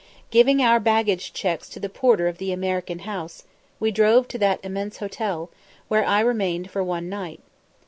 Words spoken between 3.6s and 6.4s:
we drove to that immense hotel, where I